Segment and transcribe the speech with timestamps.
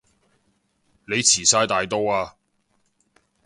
[1.07, 2.35] 你遲哂大到啊